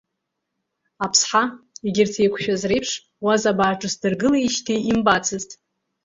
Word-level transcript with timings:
Аԥсҳа, 1.05 1.43
егьырҭ 1.85 2.15
еиқәшәаз 2.21 2.61
реиԥш, 2.69 2.91
Уазабаа 3.25 3.79
ҿыц 3.79 3.93
дыргылеижьҭеи 4.01 4.85
имбацызт. 4.91 5.49